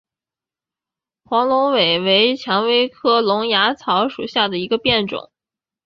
[1.25, 5.29] 黄龙尾为蔷薇科龙芽草属下的一个变种。